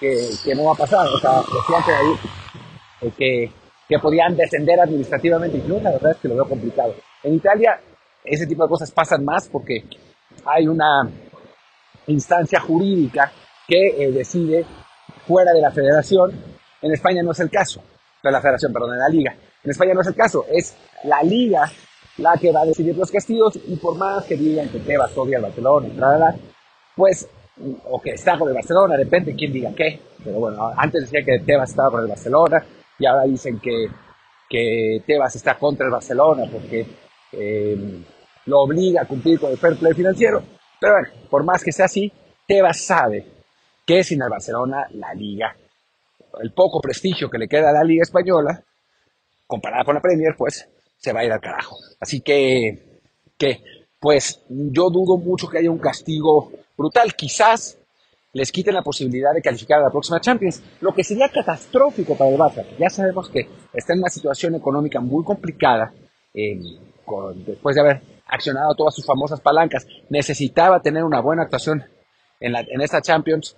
que, 0.00 0.30
que 0.44 0.54
no 0.54 0.64
va 0.64 0.72
a 0.72 0.76
pasar. 0.76 1.06
O 1.06 1.18
sea, 1.18 1.40
decían 1.40 1.82
que, 1.84 1.92
ahí, 1.92 3.10
que, 3.16 3.52
que 3.88 3.98
podían 4.00 4.36
descender 4.36 4.80
administrativamente. 4.80 5.58
Y 5.58 5.68
yo 5.68 5.80
la 5.80 5.92
verdad 5.92 6.12
es 6.12 6.18
que 6.18 6.28
lo 6.28 6.34
veo 6.34 6.48
complicado. 6.48 6.94
En 7.22 7.34
Italia 7.34 7.80
ese 8.24 8.46
tipo 8.46 8.62
de 8.62 8.68
cosas 8.70 8.90
pasan 8.90 9.24
más 9.24 9.48
porque 9.48 9.84
hay 10.46 10.66
una 10.66 11.08
instancia 12.06 12.60
jurídica 12.60 13.30
que 13.66 14.04
eh, 14.04 14.12
decide 14.12 14.64
fuera 15.26 15.52
de 15.52 15.60
la 15.60 15.70
federación. 15.70 16.32
En 16.82 16.92
España 16.92 17.22
no 17.22 17.32
es 17.32 17.40
el 17.40 17.50
caso, 17.50 17.82
de 18.22 18.30
la 18.30 18.40
federación, 18.40 18.72
perdón, 18.72 18.92
de 18.92 18.98
la 18.98 19.08
liga. 19.08 19.36
En 19.62 19.70
España 19.70 19.94
no 19.94 20.02
es 20.02 20.06
el 20.06 20.14
caso, 20.14 20.44
es 20.50 20.76
la 21.04 21.22
liga 21.22 21.70
la 22.18 22.36
que 22.36 22.52
va 22.52 22.60
a 22.60 22.66
decidir 22.66 22.96
los 22.96 23.10
castigos 23.10 23.58
y 23.66 23.76
por 23.76 23.96
más 23.96 24.24
que 24.24 24.36
digan 24.36 24.68
que 24.68 24.78
Tebas 24.80 25.16
odia 25.16 25.38
al 25.38 25.44
Barcelona, 25.44 26.36
pues, 26.94 27.28
o 27.84 28.00
que 28.00 28.10
está 28.10 28.38
con 28.38 28.48
el 28.48 28.54
Barcelona, 28.54 28.96
depende 28.96 29.34
quién 29.34 29.52
diga 29.52 29.72
qué. 29.74 30.00
Pero 30.22 30.38
bueno, 30.38 30.72
antes 30.76 31.02
decía 31.02 31.24
que 31.24 31.44
Tebas 31.44 31.70
estaba 31.70 31.90
con 31.90 32.02
el 32.02 32.08
Barcelona 32.08 32.64
y 32.98 33.06
ahora 33.06 33.24
dicen 33.24 33.58
que, 33.58 33.88
que 34.48 35.02
Tebas 35.06 35.34
está 35.36 35.58
contra 35.58 35.86
el 35.86 35.92
Barcelona 35.92 36.44
porque 36.50 36.86
eh, 37.32 38.04
lo 38.46 38.60
obliga 38.60 39.02
a 39.02 39.08
cumplir 39.08 39.40
con 39.40 39.50
el 39.50 39.58
fair 39.58 39.76
play 39.76 39.94
financiero. 39.94 40.42
Pero 40.80 40.92
bueno, 40.94 41.08
por 41.30 41.44
más 41.44 41.64
que 41.64 41.72
sea 41.72 41.86
así, 41.86 42.12
Tebas 42.46 42.80
sabe 42.80 43.33
que 43.86 44.04
sin 44.04 44.22
el 44.22 44.30
Barcelona 44.30 44.86
la 44.92 45.14
liga, 45.14 45.56
el 46.40 46.52
poco 46.52 46.80
prestigio 46.80 47.30
que 47.30 47.38
le 47.38 47.48
queda 47.48 47.70
a 47.70 47.72
la 47.72 47.84
liga 47.84 48.02
española, 48.02 48.62
comparada 49.46 49.84
con 49.84 49.94
la 49.94 50.00
Premier, 50.00 50.34
pues 50.36 50.68
se 50.96 51.12
va 51.12 51.20
a 51.20 51.24
ir 51.24 51.32
al 51.32 51.40
carajo. 51.40 51.76
Así 52.00 52.20
que, 52.20 53.00
que 53.36 53.62
pues 54.00 54.42
yo 54.48 54.90
dudo 54.90 55.16
mucho 55.18 55.48
que 55.48 55.58
haya 55.58 55.70
un 55.70 55.78
castigo 55.78 56.50
brutal. 56.76 57.14
Quizás 57.14 57.78
les 58.32 58.50
quiten 58.50 58.74
la 58.74 58.82
posibilidad 58.82 59.32
de 59.32 59.40
calificar 59.40 59.78
a 59.78 59.84
la 59.84 59.90
próxima 59.90 60.20
Champions, 60.20 60.62
lo 60.80 60.92
que 60.92 61.04
sería 61.04 61.28
catastrófico 61.28 62.16
para 62.16 62.30
el 62.30 62.36
Barça. 62.36 62.64
Ya 62.78 62.90
sabemos 62.90 63.30
que 63.30 63.48
está 63.72 63.92
en 63.92 64.00
una 64.00 64.08
situación 64.08 64.54
económica 64.56 65.00
muy 65.00 65.24
complicada, 65.24 65.92
eh, 66.34 66.58
después 67.46 67.76
de 67.76 67.80
haber 67.80 68.02
accionado 68.26 68.74
todas 68.74 68.94
sus 68.94 69.06
famosas 69.06 69.40
palancas, 69.40 69.86
necesitaba 70.08 70.80
tener 70.80 71.04
una 71.04 71.20
buena 71.20 71.42
actuación 71.42 71.84
en, 72.40 72.52
la, 72.52 72.60
en 72.60 72.80
esta 72.80 73.00
Champions 73.00 73.56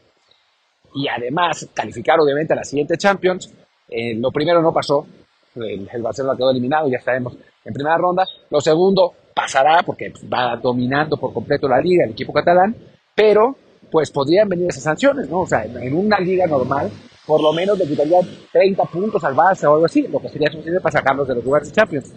y 0.97 1.09
además 1.09 1.69
calificar 1.75 2.19
obviamente 2.19 2.55
a 2.55 2.57
la 2.57 2.65
siguiente 2.65 2.97
Champions. 2.97 3.53
Eh, 3.89 4.15
lo 4.15 4.33
primero 4.33 4.63
no 4.63 4.73
pasó, 4.73 5.07
el, 5.55 6.03
Barcelona 6.03 6.37
quedó 6.37 6.51
eliminado, 6.51 6.89
ya 6.89 7.01
sabemos, 7.01 7.37
en 7.65 7.73
primera 7.75 7.99
ronda. 7.99 8.25
Lo 8.51 8.61
segundo 8.61 9.13
pasará 9.35 9.83
porque 9.85 10.13
va 10.33 10.57
dominando 10.57 11.19
por 11.19 11.35
completo 11.35 11.69
la 11.69 11.81
liga 11.81 12.05
el 12.05 12.13
equipo 12.13 12.33
catalán, 12.33 12.75
pero 13.15 13.57
pues 13.91 14.11
podrían 14.11 14.49
venir 14.49 14.69
esas 14.69 14.83
sanciones, 14.83 15.29
¿no? 15.29 15.41
O 15.41 15.47
sea, 15.47 15.65
en, 15.65 15.95
una 15.95 16.19
liga 16.19 16.47
normal, 16.47 16.91
por 17.27 17.43
lo 17.43 17.53
menos 17.53 17.79
le 17.79 17.87
quitarían 17.87 18.23
30 18.51 18.83
puntos 18.85 19.23
al 19.23 19.35
Barça 19.35 19.69
o 19.69 19.75
algo 19.75 19.85
así, 19.85 20.09
lo 20.09 20.19
que 20.19 20.31
sería 20.31 20.51
suficiente 20.51 20.81
para 20.81 20.99
sacarlos 20.99 21.29
de 21.29 21.35
los 21.35 21.45
lugares 21.45 21.69
de 21.69 21.75
Champions. 21.75 22.15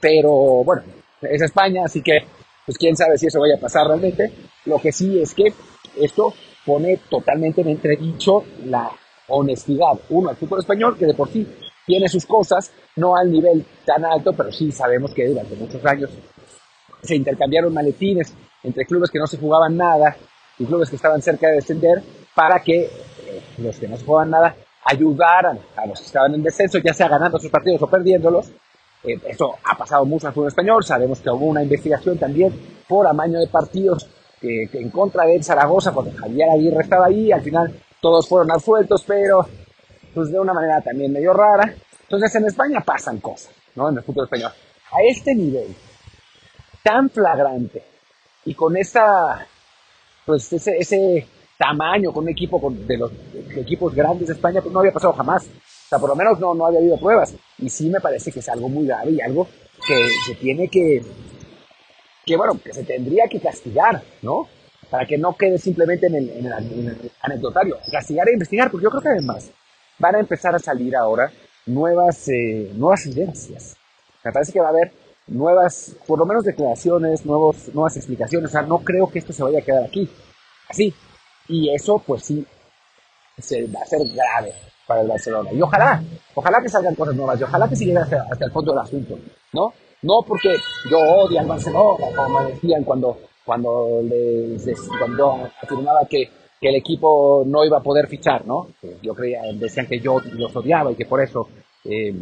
Pero 0.00 0.64
bueno, 0.64 0.82
es 1.20 1.42
España, 1.42 1.82
así 1.84 2.02
que 2.02 2.20
pues 2.64 2.78
quién 2.78 2.96
sabe 2.96 3.18
si 3.18 3.26
eso 3.26 3.40
vaya 3.40 3.56
a 3.56 3.60
pasar 3.60 3.86
realmente. 3.86 4.32
Lo 4.64 4.78
que 4.78 4.90
sí 4.90 5.20
es 5.20 5.34
que 5.34 5.52
esto 6.00 6.32
pone 6.64 6.98
totalmente 7.08 7.60
en 7.60 7.68
entredicho 7.68 8.44
la 8.64 8.90
honestidad, 9.28 9.92
uno, 10.10 10.30
al 10.30 10.36
fútbol 10.36 10.60
español, 10.60 10.96
que 10.98 11.06
de 11.06 11.14
por 11.14 11.28
sí 11.28 11.46
tiene 11.86 12.08
sus 12.08 12.26
cosas, 12.26 12.72
no 12.96 13.16
al 13.16 13.30
nivel 13.30 13.64
tan 13.84 14.04
alto, 14.04 14.32
pero 14.32 14.52
sí 14.52 14.70
sabemos 14.70 15.12
que 15.14 15.26
durante 15.26 15.56
muchos 15.56 15.84
años 15.84 16.10
se 17.02 17.16
intercambiaron 17.16 17.72
maletines 17.72 18.34
entre 18.62 18.86
clubes 18.86 19.10
que 19.10 19.18
no 19.18 19.26
se 19.26 19.38
jugaban 19.38 19.76
nada 19.76 20.16
y 20.58 20.64
clubes 20.64 20.88
que 20.88 20.96
estaban 20.96 21.20
cerca 21.20 21.48
de 21.48 21.54
descender 21.54 22.02
para 22.34 22.60
que 22.60 22.82
eh, 22.82 22.90
los 23.58 23.78
que 23.78 23.88
no 23.88 23.96
se 23.96 24.04
jugaban 24.04 24.30
nada 24.30 24.54
ayudaran 24.84 25.58
a 25.76 25.86
los 25.86 25.98
que 25.98 26.06
estaban 26.06 26.34
en 26.34 26.42
descenso, 26.42 26.78
ya 26.78 26.94
sea 26.94 27.08
ganando 27.08 27.38
sus 27.38 27.50
partidos 27.50 27.82
o 27.82 27.86
perdiéndolos. 27.88 28.52
Eh, 29.04 29.18
ha 29.64 29.76
pasado 29.76 30.04
mucho 30.04 30.26
en 30.26 30.28
el 30.28 30.34
fútbol 30.34 30.48
español, 30.48 30.84
sabemos 30.84 31.20
que 31.20 31.30
hubo 31.30 31.46
una 31.46 31.62
investigación 31.62 32.18
también 32.18 32.52
por 32.86 33.06
amaño 33.06 33.40
de 33.40 33.48
partidos 33.48 34.08
que, 34.42 34.68
en 34.78 34.90
contra 34.90 35.24
de 35.24 35.42
Zaragoza, 35.42 35.92
porque 35.92 36.12
Javier 36.12 36.50
Aguirre 36.50 36.82
estaba 36.82 37.06
ahí, 37.06 37.30
al 37.30 37.42
final 37.42 37.72
todos 38.00 38.28
fueron 38.28 38.50
absueltos, 38.50 39.04
pero 39.06 39.46
pues 40.12 40.30
de 40.30 40.38
una 40.38 40.52
manera 40.52 40.80
también 40.80 41.12
medio 41.12 41.32
rara. 41.32 41.72
Entonces 42.02 42.34
en 42.34 42.46
España 42.46 42.80
pasan 42.84 43.20
cosas, 43.20 43.54
¿no? 43.76 43.88
En 43.88 43.96
el 43.96 44.02
fútbol 44.02 44.24
español. 44.24 44.50
A 44.90 44.96
este 45.08 45.34
nivel, 45.34 45.74
tan 46.82 47.08
flagrante, 47.08 47.82
y 48.44 48.54
con 48.54 48.76
esa, 48.76 49.46
pues 50.26 50.52
ese, 50.52 50.76
ese 50.76 51.26
tamaño, 51.56 52.12
con 52.12 52.24
un 52.24 52.30
equipo 52.30 52.60
de 52.70 52.98
los 52.98 53.12
equipos 53.56 53.94
grandes 53.94 54.28
de 54.28 54.34
España, 54.34 54.60
pues 54.60 54.72
no 54.72 54.80
había 54.80 54.92
pasado 54.92 55.12
jamás. 55.12 55.44
O 55.44 55.88
sea, 55.88 55.98
por 55.98 56.10
lo 56.10 56.16
menos 56.16 56.40
no, 56.40 56.54
no 56.54 56.66
había 56.66 56.80
habido 56.80 56.98
pruebas. 56.98 57.34
Y 57.58 57.68
sí 57.68 57.88
me 57.88 58.00
parece 58.00 58.32
que 58.32 58.40
es 58.40 58.48
algo 58.48 58.68
muy 58.68 58.86
grave 58.86 59.12
y 59.12 59.20
algo 59.20 59.46
que 59.86 60.08
se 60.26 60.34
tiene 60.34 60.68
que, 60.68 61.02
que 62.24 62.36
bueno, 62.36 62.58
que 62.62 62.72
se 62.72 62.84
tendría 62.84 63.26
que 63.28 63.40
castigar, 63.40 64.02
¿no? 64.22 64.48
Para 64.90 65.06
que 65.06 65.18
no 65.18 65.34
quede 65.36 65.58
simplemente 65.58 66.06
en 66.06 66.14
el, 66.14 66.30
en 66.30 67.10
anecdotario. 67.22 67.78
Castigar 67.90 68.28
e 68.28 68.32
investigar, 68.32 68.70
porque 68.70 68.84
yo 68.84 68.90
creo 68.90 69.02
que 69.02 69.08
además 69.08 69.50
van 69.98 70.16
a 70.16 70.20
empezar 70.20 70.54
a 70.54 70.58
salir 70.58 70.94
ahora 70.96 71.30
nuevas, 71.66 72.28
eh, 72.28 72.70
nuevas 72.74 73.06
evidencias. 73.06 73.76
Me 74.24 74.32
parece 74.32 74.52
que 74.52 74.60
va 74.60 74.66
a 74.66 74.70
haber 74.70 74.92
nuevas, 75.26 75.96
por 76.06 76.18
lo 76.18 76.26
menos 76.26 76.44
declaraciones, 76.44 77.24
nuevos, 77.24 77.74
nuevas 77.74 77.96
explicaciones. 77.96 78.50
O 78.50 78.52
sea, 78.52 78.62
no 78.62 78.78
creo 78.78 79.10
que 79.10 79.18
esto 79.18 79.32
se 79.32 79.42
vaya 79.42 79.60
a 79.60 79.62
quedar 79.62 79.84
aquí. 79.84 80.08
Así. 80.68 80.94
Y 81.48 81.74
eso, 81.74 81.98
pues 82.06 82.24
sí, 82.24 82.46
se 83.38 83.66
va 83.66 83.80
a 83.82 83.86
ser 83.86 84.00
grave 84.14 84.52
para 84.86 85.02
el 85.02 85.08
Barcelona. 85.08 85.50
Y 85.52 85.60
ojalá, 85.62 86.02
ojalá 86.34 86.60
que 86.60 86.68
salgan 86.68 86.94
cosas 86.94 87.14
nuevas 87.14 87.40
y 87.40 87.44
ojalá 87.44 87.68
que 87.68 87.76
se 87.76 87.96
hasta, 87.96 88.26
hasta 88.30 88.44
el 88.44 88.50
fondo 88.50 88.72
del 88.72 88.80
asunto, 88.80 89.18
¿no? 89.52 89.72
No 90.02 90.22
porque 90.26 90.56
yo 90.90 90.98
odio 90.98 91.38
al 91.40 91.46
Barcelona, 91.46 92.06
como 92.16 92.40
me 92.40 92.50
decían 92.52 92.82
cuando, 92.82 93.18
cuando, 93.44 94.00
les, 94.02 94.88
cuando 94.98 95.48
afirmaba 95.62 96.00
que, 96.08 96.28
que, 96.60 96.68
el 96.68 96.74
equipo 96.74 97.44
no 97.46 97.64
iba 97.64 97.78
a 97.78 97.82
poder 97.82 98.08
fichar, 98.08 98.44
¿no? 98.44 98.68
Yo 99.00 99.14
creía, 99.14 99.42
decían 99.54 99.86
que 99.86 100.00
yo 100.00 100.20
los 100.32 100.54
odiaba 100.56 100.90
y 100.90 100.96
que 100.96 101.06
por 101.06 101.22
eso, 101.22 101.48
eh, 101.84 102.14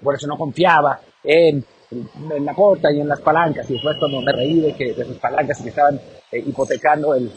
por 0.00 0.14
eso 0.14 0.28
no 0.28 0.38
confiaba 0.38 1.00
en, 1.24 1.64
en, 1.90 2.44
la 2.44 2.54
corta 2.54 2.92
y 2.92 3.00
en 3.00 3.08
las 3.08 3.20
palancas. 3.20 3.68
Y 3.68 3.74
después 3.74 3.96
cuando 3.98 4.20
me 4.20 4.32
reí 4.32 4.60
de, 4.60 4.74
que, 4.74 4.92
de 4.92 5.04
sus 5.04 5.16
palancas 5.16 5.58
y 5.58 5.64
que 5.64 5.68
estaban 5.70 6.00
eh, 6.30 6.38
hipotecando 6.38 7.14
el, 7.14 7.32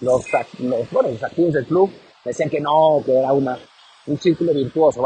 los, 0.00 0.26
los, 0.58 0.90
bueno, 0.90 1.08
los 1.08 1.22
activos 1.22 1.54
del 1.54 1.64
club, 1.64 1.90
decían 2.22 2.50
que 2.50 2.60
no, 2.60 3.02
que 3.04 3.18
era 3.18 3.32
una, 3.32 3.58
un 4.06 4.18
círculo 4.18 4.52
virtuoso. 4.52 5.02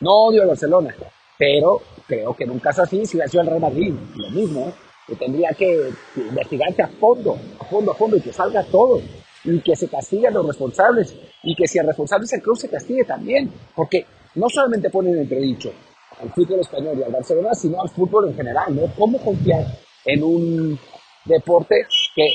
No 0.00 0.10
odio 0.26 0.42
a 0.42 0.46
Barcelona, 0.46 0.94
pero 1.38 1.80
creo 2.06 2.34
que 2.34 2.44
en 2.44 2.50
un 2.50 2.58
caso 2.58 2.82
así, 2.82 3.04
si 3.06 3.16
hubiera 3.16 3.30
sido 3.30 3.42
el 3.42 3.48
Real 3.48 3.60
Madrid, 3.60 3.94
lo 4.16 4.30
mismo, 4.30 4.72
que 5.06 5.16
tendría 5.16 5.50
que 5.50 5.90
investigarse 6.16 6.82
a 6.82 6.88
fondo, 6.88 7.36
a 7.60 7.64
fondo, 7.64 7.92
a 7.92 7.94
fondo, 7.94 8.16
y 8.16 8.20
que 8.20 8.32
salga 8.32 8.62
todo, 8.64 9.00
y 9.44 9.60
que 9.60 9.76
se 9.76 9.88
castiguen 9.88 10.34
los 10.34 10.46
responsables, 10.46 11.14
y 11.42 11.54
que 11.54 11.66
si 11.66 11.78
el 11.78 11.86
responsable 11.86 12.24
es 12.24 12.32
el 12.32 12.42
club, 12.42 12.56
se 12.56 12.70
castigue 12.70 13.04
también, 13.04 13.52
porque 13.74 14.06
no 14.34 14.48
solamente 14.48 14.90
ponen 14.90 15.18
entredicho 15.18 15.72
al 16.20 16.30
fútbol 16.32 16.60
español 16.60 16.98
y 16.98 17.02
al 17.02 17.12
Barcelona, 17.12 17.54
sino 17.54 17.80
al 17.80 17.90
fútbol 17.90 18.28
en 18.28 18.36
general, 18.36 18.74
¿no? 18.74 18.86
¿Cómo 18.96 19.18
confiar 19.18 19.66
en 20.04 20.22
un 20.22 20.78
deporte 21.24 21.86
que 22.14 22.28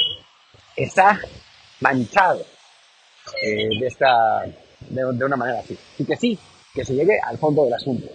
está 0.75 1.19
manchado 1.81 2.41
eh, 3.41 3.69
de, 3.79 3.87
esta, 3.87 4.43
de, 4.89 5.25
una 5.25 5.35
manera 5.35 5.59
así? 5.59 5.77
Y 5.97 6.05
que 6.05 6.15
sí, 6.15 6.37
que 6.73 6.85
se 6.85 6.93
llegue 6.93 7.19
al 7.21 7.37
fondo 7.37 7.65
del 7.65 7.73
asunto. 7.73 8.07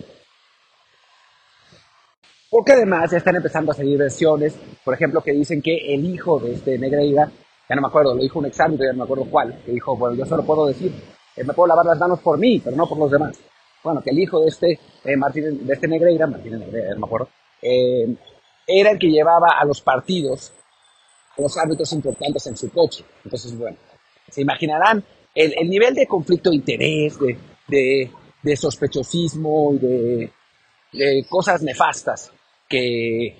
Porque 2.50 2.72
además 2.72 3.10
ya 3.10 3.18
están 3.18 3.36
empezando 3.36 3.72
a 3.72 3.74
salir 3.74 3.98
versiones, 3.98 4.56
por 4.84 4.94
ejemplo, 4.94 5.20
que 5.20 5.32
dicen 5.32 5.60
que 5.60 5.94
el 5.94 6.04
hijo 6.04 6.38
de 6.38 6.54
este 6.54 6.78
Negreira, 6.78 7.30
ya 7.68 7.74
no 7.74 7.82
me 7.82 7.88
acuerdo, 7.88 8.14
lo 8.14 8.22
dijo 8.22 8.38
un 8.38 8.46
examen, 8.46 8.78
ya 8.78 8.92
no 8.92 8.98
me 8.98 9.04
acuerdo 9.04 9.24
cuál, 9.30 9.60
que 9.64 9.72
dijo, 9.72 9.96
bueno, 9.96 10.16
yo 10.16 10.24
solo 10.24 10.44
puedo 10.44 10.66
decir, 10.66 10.92
eh, 11.36 11.44
me 11.44 11.52
puedo 11.52 11.66
lavar 11.66 11.86
las 11.86 11.98
manos 11.98 12.20
por 12.20 12.38
mí, 12.38 12.60
pero 12.60 12.76
no 12.76 12.86
por 12.86 12.98
los 12.98 13.10
demás. 13.10 13.36
Bueno, 13.82 14.00
que 14.00 14.10
el 14.10 14.18
hijo 14.18 14.40
de 14.40 14.48
este, 14.48 14.78
eh, 15.04 15.16
Martín, 15.16 15.66
de 15.66 15.74
este 15.74 15.88
Negreira, 15.88 16.26
Martín 16.26 16.58
Negreira, 16.58 16.94
no 16.94 17.00
me 17.00 17.06
acuerdo, 17.06 17.28
eh, 17.60 18.16
era 18.66 18.90
el 18.92 18.98
que 18.98 19.08
llevaba 19.08 19.48
a 19.58 19.64
los 19.64 19.80
partidos 19.80 20.52
a 21.36 21.42
los 21.42 21.56
árbitros 21.58 21.92
importantes 21.92 22.46
en 22.46 22.56
su 22.56 22.70
coche. 22.70 23.04
Entonces, 23.24 23.56
bueno, 23.58 23.76
se 24.28 24.42
imaginarán 24.42 25.04
el, 25.34 25.54
el 25.58 25.68
nivel 25.68 25.94
de 25.94 26.06
conflicto 26.06 26.50
de 26.50 26.56
interés, 26.56 27.18
de, 27.18 27.36
de, 27.68 28.10
de 28.42 28.56
sospechosismo 28.56 29.74
y 29.74 29.78
de, 29.78 30.32
de 30.92 31.26
cosas 31.28 31.62
nefastas 31.62 32.32
que, 32.68 33.36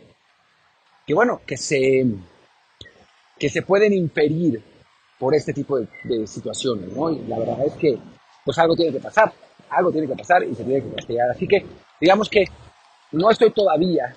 bueno, 1.09 1.41
que 1.47 1.57
se, 1.57 2.05
que 3.39 3.49
se 3.49 3.63
pueden 3.63 3.93
inferir 3.93 4.63
por 5.19 5.35
este 5.35 5.53
tipo 5.53 5.79
de, 5.79 6.27
situaciones, 6.27 6.93
¿no? 6.93 7.11
Y 7.11 7.25
la 7.27 7.39
verdad 7.39 7.67
es 7.67 7.75
que, 7.75 7.99
pues 8.45 8.59
algo 8.59 8.77
tiene 8.77 8.93
que 8.93 9.01
pasar, 9.01 9.33
algo 9.71 9.91
tiene 9.91 10.07
que 10.07 10.17
pasar 10.17 10.45
y 10.45 10.55
se 10.55 10.65
tiene 10.65 10.83
que 10.83 10.95
castigar. 10.95 11.31
Así 11.31 11.47
que, 11.47 11.65
digamos 12.01 12.29
que 12.29 12.45
no 13.13 13.31
estoy 13.31 13.51
todavía 13.53 14.15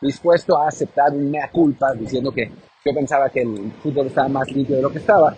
dispuesto 0.00 0.58
a 0.58 0.68
aceptar 0.68 1.12
una 1.12 1.48
culpa 1.50 1.92
diciendo 1.94 2.30
que 2.30 2.50
yo 2.84 2.92
pensaba 2.92 3.30
que 3.30 3.40
el 3.40 3.72
fútbol 3.82 4.08
estaba 4.08 4.28
más 4.28 4.50
limpio 4.50 4.76
de 4.76 4.82
lo 4.82 4.90
que 4.90 4.98
estaba 4.98 5.34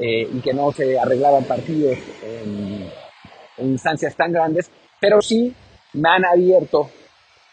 eh, 0.00 0.26
y 0.32 0.40
que 0.40 0.54
no 0.54 0.72
se 0.72 0.98
arreglaban 0.98 1.44
partidos 1.44 1.98
en, 2.22 2.90
en 3.58 3.66
instancias 3.66 4.16
tan 4.16 4.32
grandes, 4.32 4.70
pero 4.98 5.20
sí 5.20 5.54
me 5.92 6.08
han 6.08 6.24
abierto 6.24 6.90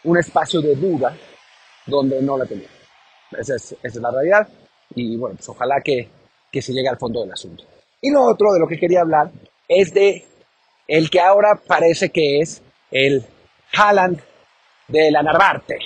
un 0.04 0.16
espacio 0.16 0.60
de 0.62 0.74
duda 0.74 1.14
donde 1.86 2.22
no 2.22 2.38
la 2.38 2.46
tenía. 2.46 2.68
Esa 3.32 3.56
es, 3.56 3.72
esa 3.72 3.78
es 3.82 3.96
la 3.96 4.10
realidad 4.10 4.48
y 4.94 5.16
bueno, 5.16 5.36
pues 5.36 5.48
ojalá 5.50 5.80
que, 5.84 6.08
que 6.50 6.62
se 6.62 6.72
llegue 6.72 6.88
al 6.88 6.98
fondo 6.98 7.20
del 7.20 7.32
asunto. 7.32 7.64
Y 8.00 8.10
lo 8.10 8.22
otro 8.24 8.52
de 8.52 8.60
lo 8.60 8.66
que 8.66 8.78
quería 8.78 9.02
hablar 9.02 9.30
es 9.66 9.92
de 9.92 10.24
el 10.86 11.10
que 11.10 11.20
ahora 11.20 11.60
parece 11.66 12.10
que 12.10 12.40
es 12.40 12.62
el 12.90 13.24
Haaland 13.74 14.20
de 14.86 15.10
la 15.10 15.22
Narvarte. 15.22 15.78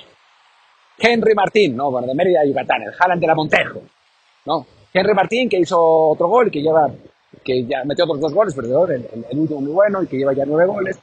Henry 0.99 1.35
Martín, 1.35 1.77
no, 1.77 1.91
bueno, 1.91 2.07
de 2.07 2.15
Mérida, 2.15 2.45
Yucatán, 2.47 2.83
el 2.83 2.93
Haaland 2.97 3.21
de 3.21 3.27
la 3.27 3.35
Montejo, 3.35 3.83
¿no? 4.45 4.67
Henry 4.93 5.15
Martín 5.15 5.49
que 5.49 5.59
hizo 5.59 5.81
otro 5.81 6.29
gol 6.29 6.51
que 6.51 6.61
lleva, 6.61 6.91
que 7.45 7.65
ya 7.65 7.85
metió 7.85 8.05
otros 8.05 8.21
dos 8.21 8.35
goles, 8.35 8.55
pero 8.55 8.87
el, 8.87 9.09
el 9.31 9.39
último 9.39 9.61
muy 9.61 9.73
bueno 9.73 10.03
y 10.03 10.07
que 10.07 10.19
lleva 10.19 10.33
ya 10.33 10.45
nueve 10.45 10.67
goles. 10.67 10.99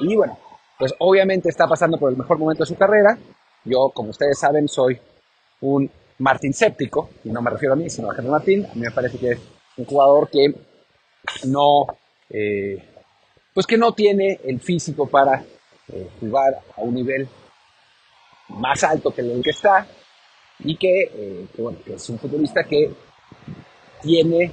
Y 0.00 0.14
bueno, 0.16 0.38
pues 0.78 0.94
obviamente 0.98 1.48
está 1.48 1.66
pasando 1.66 1.98
por 1.98 2.10
el 2.10 2.16
mejor 2.16 2.38
momento 2.38 2.62
de 2.62 2.68
su 2.68 2.76
carrera. 2.76 3.18
Yo, 3.64 3.90
como 3.94 4.10
ustedes 4.10 4.38
saben, 4.38 4.68
soy 4.68 4.98
un 5.60 5.90
Martín 6.18 6.52
séptico, 6.52 7.10
y 7.24 7.30
no 7.30 7.42
me 7.42 7.50
refiero 7.50 7.72
a 7.72 7.76
mí, 7.76 7.90
sino 7.90 8.10
a 8.10 8.14
Henry 8.14 8.30
Martín. 8.30 8.66
A 8.66 8.74
mí 8.74 8.82
me 8.82 8.90
parece 8.90 9.18
que 9.18 9.32
es 9.32 9.40
un 9.76 9.84
jugador 9.84 10.28
que 10.30 10.54
no, 11.46 11.86
eh, 12.30 12.82
pues 13.52 13.66
que 13.66 13.76
no 13.76 13.92
tiene 13.92 14.38
el 14.44 14.60
físico 14.60 15.06
para 15.08 15.44
eh, 15.92 16.08
jugar 16.20 16.60
a 16.76 16.80
un 16.80 16.94
nivel 16.94 17.28
más 18.48 18.84
alto 18.84 19.10
que 19.10 19.22
el 19.22 19.42
que 19.42 19.50
está 19.50 19.86
y 20.60 20.76
que, 20.76 21.02
eh, 21.02 21.46
que, 21.54 21.62
bueno, 21.62 21.78
que 21.84 21.94
es 21.94 22.08
un 22.10 22.18
futbolista 22.18 22.62
que 22.64 22.90
tiene 24.04 24.52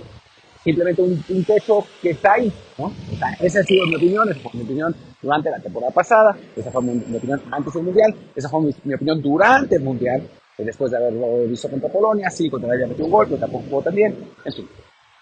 simplemente 0.63 1.01
un, 1.01 1.23
un 1.29 1.43
techo 1.43 1.85
que 2.01 2.11
está 2.11 2.33
ahí, 2.33 2.51
¿no? 2.77 2.93
Sea, 3.17 3.33
esa 3.39 3.59
ha 3.59 3.63
sido 3.63 3.85
mi 3.87 3.95
opinión, 3.95 4.29
esa 4.29 4.39
fue 4.39 4.51
mi 4.53 4.63
opinión 4.63 4.95
durante 5.21 5.49
la 5.49 5.59
temporada 5.59 5.91
pasada, 5.91 6.37
esa 6.55 6.71
fue 6.71 6.81
mi, 6.81 6.93
mi 6.93 7.17
opinión 7.17 7.41
antes 7.51 7.73
del 7.73 7.83
Mundial, 7.83 8.15
esa 8.35 8.49
fue 8.49 8.61
mi, 8.61 8.75
mi 8.83 8.93
opinión 8.93 9.21
durante 9.21 9.75
el 9.75 9.81
Mundial, 9.81 10.27
después 10.57 10.91
de 10.91 10.97
haberlo 10.97 11.47
visto 11.47 11.69
contra 11.69 11.89
Polonia, 11.89 12.29
sí, 12.29 12.49
contra 12.49 12.71
había 12.71 12.87
metido 12.87 13.05
un 13.05 13.11
gol, 13.11 13.25
pero 13.27 13.39
tampoco 13.39 13.65
jugó 13.69 13.81
también, 13.81 14.15
en 14.45 14.53
fin. 14.53 14.69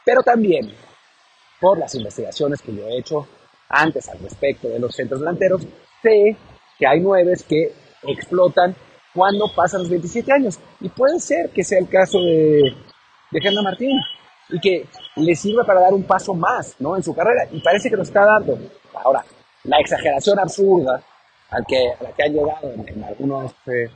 Pero 0.05 0.21
también, 0.23 0.71
por 1.59 1.77
las 1.77 1.93
investigaciones 1.95 2.61
que 2.61 2.75
yo 2.75 2.87
he 2.87 2.99
hecho 2.99 3.27
antes 3.69 4.09
al 4.09 4.19
respecto 4.19 4.67
de 4.67 4.79
los 4.79 4.95
centros 4.95 5.19
delanteros, 5.19 5.61
sé 6.01 6.35
que 6.77 6.87
hay 6.87 6.99
nueves 6.99 7.43
que 7.43 7.73
explotan 8.03 8.75
cuando 9.13 9.51
pasan 9.53 9.81
los 9.81 9.89
27 9.89 10.31
años. 10.31 10.59
Y 10.79 10.89
puede 10.89 11.19
ser 11.19 11.49
que 11.49 11.63
sea 11.63 11.79
el 11.79 11.89
caso 11.89 12.19
de, 12.19 12.73
de 13.31 13.41
Germán 13.41 13.65
Martín 13.65 13.99
y 14.49 14.59
que 14.59 14.85
le 15.15 15.35
sirva 15.35 15.63
para 15.63 15.81
dar 15.81 15.93
un 15.93 16.03
paso 16.03 16.33
más 16.33 16.75
¿no? 16.79 16.95
en 16.95 17.03
su 17.03 17.13
carrera. 17.13 17.47
Y 17.51 17.61
parece 17.61 17.89
que 17.89 17.95
lo 17.95 18.03
está 18.03 18.25
dando. 18.25 18.57
Ahora, 18.93 19.23
la 19.63 19.79
exageración 19.79 20.39
absurda 20.39 21.01
al 21.51 21.65
que, 21.65 21.91
a 21.91 22.03
la 22.03 22.11
que 22.11 22.23
han 22.23 22.33
llegado 22.33 22.71
en, 22.71 23.03
algunos 23.03 23.51
eh, 23.67 23.89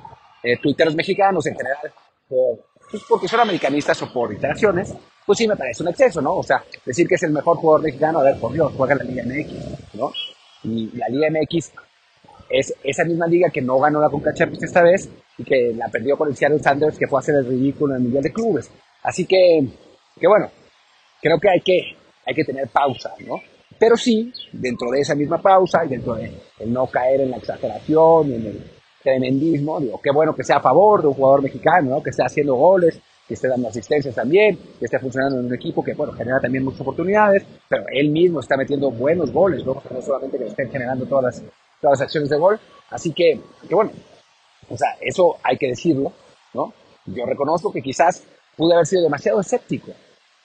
eh, 0.44 0.58
tuiteros 0.62 0.96
mexicanos 0.96 1.46
en 1.48 1.56
general, 1.56 1.94
por, 2.28 2.60
pues 2.90 3.04
porque 3.08 3.28
son 3.28 3.40
americanistas 3.40 4.02
o 4.02 4.12
por 4.12 4.32
interacciones, 4.32 4.94
pues 5.26 5.38
sí 5.38 5.48
me 5.48 5.56
parece 5.56 5.84
un 5.84 5.90
exceso, 5.90 6.22
¿no? 6.22 6.36
O 6.36 6.44
sea, 6.44 6.64
decir 6.86 7.08
que 7.08 7.16
es 7.16 7.24
el 7.24 7.32
mejor 7.32 7.58
jugador 7.58 7.84
mexicano, 7.84 8.20
a 8.20 8.24
ver, 8.24 8.40
por 8.40 8.54
Dios, 8.54 8.72
juega 8.76 8.94
en 8.94 9.00
la 9.00 9.04
Liga 9.06 9.24
MX, 9.26 9.96
¿no? 9.96 10.12
Y 10.64 10.96
la 10.98 11.08
Liga 11.10 11.28
MX 11.30 11.72
es 12.50 12.74
esa 12.84 13.04
misma 13.04 13.26
liga 13.28 13.50
que 13.50 13.62
no 13.62 13.80
ganó 13.80 14.00
la 14.00 14.10
Conca 14.10 14.34
Champions 14.34 14.64
esta 14.64 14.84
vez 14.84 15.10
y 15.38 15.44
que 15.44 15.74
la 15.76 15.88
perdió 15.88 16.18
con 16.18 16.30
el 16.30 16.36
Seattle 16.36 16.60
Sanders 16.60 16.98
que 16.98 17.08
fue 17.08 17.18
a 17.18 17.22
hacer 17.22 17.36
el 17.36 17.48
ridículo 17.48 17.94
en 17.94 17.98
el 17.98 18.04
Mundial 18.04 18.24
de 18.24 18.32
Clubes. 18.34 18.70
Así 19.02 19.26
que, 19.26 19.68
que 20.20 20.28
bueno, 20.28 20.50
creo 21.22 21.40
que 21.40 21.50
hay 21.50 21.62
que, 21.62 21.98
hay 22.26 22.36
que 22.36 22.44
tener 22.44 22.68
pausa, 22.70 23.14
¿no? 23.26 23.42
Pero 23.80 23.98
sí, 23.98 24.32
dentro 24.52 24.92
de 24.92 25.02
esa 25.02 25.16
misma 25.16 25.42
pausa 25.42 25.84
y 25.86 25.90
dentro 25.90 26.16
de 26.16 26.32
no 26.68 26.88
caer 26.88 27.22
en 27.22 27.32
la 27.32 27.38
exageración 27.38 28.30
y 28.30 28.36
en 28.36 28.46
el 28.46 28.72
tremendismo, 29.04 29.80
digo, 29.80 30.00
qué 30.02 30.12
bueno 30.12 30.34
que 30.36 30.44
sea 30.44 30.58
a 30.58 30.62
favor 30.62 31.02
de 31.02 31.08
un 31.08 31.14
jugador 31.14 31.42
mexicano, 31.42 31.90
¿no? 31.90 32.04
Que 32.04 32.12
esté 32.12 32.24
haciendo 32.24 32.56
goles, 32.56 33.00
que 33.28 33.34
esté 33.34 33.48
dando 33.48 33.68
asistencias 33.68 34.16
también, 34.16 34.58
que 34.80 34.86
esté 34.86 35.00
funcionando 35.00 35.40
en 35.40 35.46
un 35.46 35.54
equipo 35.54 35.84
que, 35.84 35.94
bueno, 35.94 36.14
genera 36.14 36.40
también 36.40 36.64
muchas 36.64 36.82
oportunidades, 36.82 37.44
pero 37.68 37.84
él 37.92 38.10
mismo 38.10 38.40
está 38.40 38.56
metiendo 38.56 38.92
buenos 38.92 39.32
goles, 39.32 39.66
¿no? 39.66 39.82
No 39.90 40.02
solamente 40.02 40.38
que 40.38 40.48
estén 40.48 40.72
generando 40.72 41.06
todas 41.06 41.24
las, 41.26 41.44
todas 41.82 42.00
las 42.00 42.02
acciones 42.02 42.30
de 42.30 42.38
gol. 42.38 42.60
Así 42.90 43.12
que, 43.12 43.40
que 43.68 43.76
bueno, 43.76 43.92
o 44.70 44.78
sea, 44.78 44.90
eso 45.02 45.38
hay 45.44 45.58
que 45.58 45.68
decirlo, 45.68 46.14
¿no? 46.54 46.74
Yo 47.06 47.26
reconozco 47.26 47.72
que 47.72 47.82
quizás 47.82 48.24
pude 48.56 48.74
haber 48.74 48.86
sido 48.86 49.04
demasiado 49.04 49.40
escéptico 49.40 49.92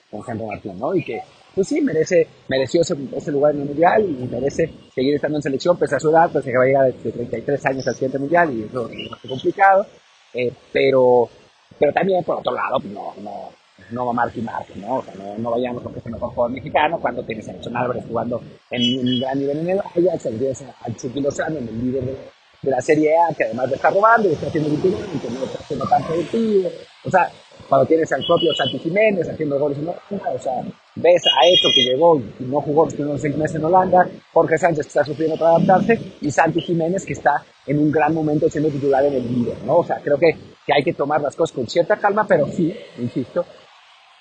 con 0.09 0.21
Henry 0.27 0.45
Martín, 0.45 0.79
¿no? 0.79 0.95
Y 0.95 1.03
que, 1.03 1.21
pues 1.53 1.67
sí, 1.67 1.81
merece, 1.81 2.27
mereció 2.47 2.81
ese, 2.81 2.95
ese, 3.15 3.31
lugar 3.31 3.53
en 3.53 3.61
el 3.61 3.67
Mundial 3.67 4.03
y 4.03 4.27
merece 4.27 4.71
seguir 4.93 5.15
estando 5.15 5.37
en 5.37 5.43
selección 5.43 5.77
pese 5.77 5.95
a 5.95 5.99
su 5.99 6.09
edad, 6.09 6.29
pues 6.31 6.43
que 6.43 6.57
va 6.57 6.63
a 6.63 6.67
llegar 6.67 6.93
de 6.93 7.11
33 7.11 7.65
años 7.67 7.87
al 7.87 7.93
siguiente 7.93 8.19
Mundial 8.19 8.51
y 8.53 8.63
eso 8.63 8.89
es 8.89 9.29
complicado. 9.29 9.85
Eh, 10.33 10.51
pero, 10.71 11.29
pero 11.77 11.93
también, 11.93 12.23
por 12.23 12.37
otro 12.37 12.53
lado, 12.53 12.79
pues 12.79 12.93
no, 12.93 13.13
no, 13.21 13.49
no 13.91 14.05
va 14.05 14.13
marque 14.13 14.39
y 14.39 14.43
marque, 14.43 14.73
¿no? 14.75 14.97
O 14.97 15.03
sea, 15.03 15.13
no, 15.15 15.37
no 15.37 15.51
vayamos 15.51 15.81
con 15.83 15.93
que 15.93 15.99
es 15.99 16.05
el 16.05 16.11
mejor 16.13 16.29
jugador 16.29 16.51
mexicano 16.51 16.99
cuando 16.99 17.23
tienes 17.23 17.47
a 17.49 17.53
Nacho 17.53 17.69
Álvarez 17.73 18.03
jugando 18.07 18.41
en 18.69 18.99
un 18.99 19.19
gran 19.19 19.39
nivel 19.39 19.59
en 19.59 19.69
el 19.69 19.79
Ajax, 19.79 20.23
tendrías 20.23 20.63
al 20.81 20.95
Chucky 20.95 21.21
Lozano 21.21 21.57
en 21.57 21.67
el 21.67 21.79
líder 21.79 22.03
de, 22.03 22.17
la 22.61 22.81
Serie 22.81 23.13
A, 23.17 23.33
que 23.33 23.45
además 23.45 23.69
de 23.69 23.75
estar 23.77 23.93
robando 23.93 24.29
y 24.29 24.33
está 24.33 24.47
haciendo 24.47 24.69
que 24.81 24.89
no 24.89 25.45
está 25.45 25.59
haciendo 25.59 25.87
tan 25.87 26.03
productivo. 26.03 26.69
O 27.05 27.09
sea, 27.09 27.31
cuando 27.69 27.85
tienes 27.85 28.11
al 28.11 28.25
propio 28.25 28.51
Santi 28.53 28.79
Jiménez 28.79 29.29
haciendo 29.29 29.59
goles 29.59 29.77
en 29.77 29.87
Holanda, 29.87 30.31
o 30.33 30.39
sea, 30.39 30.53
ves 30.95 31.23
a 31.27 31.47
esto 31.47 31.69
que 31.73 31.83
llegó 31.83 32.19
y 32.19 32.43
no 32.43 32.59
jugó 32.61 32.87
los 32.97 33.21
seis 33.21 33.37
meses 33.37 33.57
en 33.57 33.65
Holanda, 33.65 34.09
Jorge 34.33 34.57
Sánchez 34.57 34.85
que 34.85 34.89
está 34.89 35.05
sufriendo 35.05 35.37
para 35.37 35.51
adaptarse 35.51 35.99
y 36.19 36.31
Santi 36.31 36.61
Jiménez 36.61 37.05
que 37.05 37.13
está 37.13 37.43
en 37.67 37.77
un 37.77 37.91
gran 37.91 38.13
momento 38.13 38.49
siendo 38.49 38.69
titular 38.69 39.05
en 39.05 39.13
el 39.13 39.27
líder, 39.27 39.63
¿no? 39.63 39.77
O 39.77 39.83
sea, 39.83 39.99
creo 40.03 40.17
que, 40.17 40.35
que 40.65 40.73
hay 40.75 40.83
que 40.83 40.93
tomar 40.93 41.21
las 41.21 41.35
cosas 41.35 41.55
con 41.55 41.67
cierta 41.67 41.97
calma, 41.97 42.25
pero 42.27 42.47
sí, 42.47 42.75
insisto, 42.97 43.45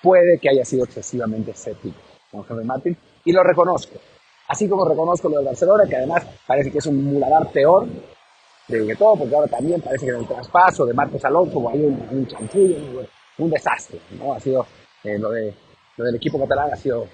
puede 0.03 0.39
que 0.39 0.51
haya 0.51 0.65
sido 0.65 0.85
excesivamente 0.85 1.53
escéptico 1.53 1.97
con 2.31 2.45
Henry 2.49 2.65
Martin 2.65 2.97
y 3.25 3.33
lo 3.33 3.43
reconozco. 3.43 3.99
Así 4.49 4.69
como 4.69 4.87
reconozco 4.87 5.29
lo 5.31 5.37
del 5.37 5.47
Barcelona, 5.47 5.85
que 5.89 5.97
además 5.97 6.27
parece 6.47 6.71
que 6.71 6.79
es 6.79 6.87
un 6.87 7.03
muladar 7.03 7.51
peor 7.51 7.87
de 8.69 8.97
todo, 8.97 9.17
porque 9.17 9.35
ahora 9.35 9.49
también 9.49 9.81
parece 9.81 10.05
que 10.05 10.13
en 10.13 10.19
el 10.19 10.27
traspaso 10.27 10.85
de 10.85 10.93
Marcos 10.93 11.25
Alonso 11.25 11.67
hay 11.71 11.81
un, 11.81 12.07
un 12.11 12.27
chanchullo, 12.27 12.77
un 13.39 13.51
desastre, 13.51 14.01
¿no? 14.19 14.35
Ha 14.35 14.41
sido, 14.41 14.67
eh, 15.05 15.19
lo, 15.19 15.31
de, 15.31 15.55
lo 15.97 16.05
del 16.05 16.17
equipo 16.17 16.39
catalán 16.39 16.73
ha 16.73 16.77
sido, 16.77 17.07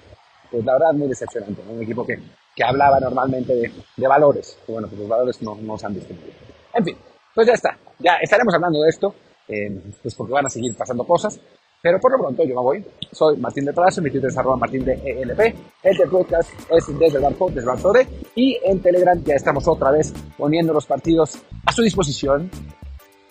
pues 0.51 0.65
la 0.65 0.73
verdad, 0.73 0.93
muy 0.93 1.07
decepcionante, 1.07 1.61
¿no? 1.65 1.73
Un 1.73 1.83
equipo 1.83 2.05
que, 2.05 2.19
que 2.55 2.63
hablaba 2.63 2.99
normalmente 2.99 3.55
de, 3.55 3.71
de 3.95 4.07
valores, 4.07 4.57
bueno, 4.67 4.87
pues 4.87 4.99
los 4.99 5.09
valores 5.09 5.41
no, 5.41 5.55
no 5.55 5.77
se 5.77 5.85
han 5.85 5.93
distinguido. 5.93 6.33
En 6.73 6.83
fin, 6.83 6.97
pues 7.33 7.47
ya 7.47 7.53
está, 7.53 7.77
ya 7.99 8.15
estaremos 8.21 8.53
hablando 8.53 8.81
de 8.81 8.89
esto, 8.89 9.15
eh, 9.47 9.81
pues 10.01 10.15
porque 10.15 10.33
van 10.33 10.45
a 10.45 10.49
seguir 10.49 10.75
pasando 10.75 11.05
cosas, 11.05 11.39
pero 11.85 11.99
por 11.99 12.11
lo 12.13 12.17
pronto 12.17 12.43
yo 12.43 12.55
me 12.55 12.61
voy. 12.61 12.85
Soy 13.11 13.37
Martín 13.37 13.65
de 13.65 13.71
Palacio, 13.71 14.01
mi 14.01 14.09
Twitter 14.09 14.31
es 14.31 14.37
arroba 14.39 14.57
martín 14.57 14.83
de 14.83 14.93
ELP. 14.93 15.55
El 15.83 16.09
podcast 16.09 16.49
es 16.71 16.99
desde 16.99 17.17
el 17.17 17.23
barco, 17.23 17.45
desde 17.49 17.59
el 17.59 17.65
barco 17.67 17.93
de. 17.93 18.07
Y 18.33 18.57
en 18.63 18.81
Telegram 18.81 19.23
ya 19.23 19.35
estamos 19.35 19.67
otra 19.67 19.91
vez 19.91 20.11
poniendo 20.35 20.73
los 20.73 20.87
partidos 20.87 21.37
a 21.63 21.71
su 21.71 21.83
disposición 21.83 22.49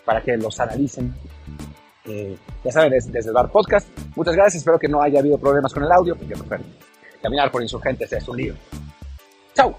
para 0.04 0.22
que 0.22 0.36
los 0.36 0.60
analicen. 0.60 1.12
Eh, 2.06 2.36
ya 2.62 2.70
saben, 2.70 2.92
es 2.92 3.10
desde 3.10 3.28
el 3.28 3.34
bar 3.34 3.50
podcast. 3.50 3.86
Muchas 4.14 4.34
gracias, 4.34 4.56
espero 4.56 4.78
que 4.78 4.88
no 4.88 5.00
haya 5.00 5.20
habido 5.20 5.38
problemas 5.38 5.72
con 5.72 5.82
el 5.82 5.92
audio, 5.92 6.16
porque 6.16 6.34
caminar 7.22 7.50
por 7.50 7.62
insurgentes 7.62 8.12
es 8.12 8.28
un 8.28 8.36
lío. 8.36 8.54
¡Chao! 9.54 9.74